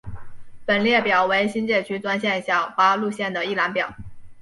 [0.65, 3.93] 本列表为新界区专线小巴路线的一览表。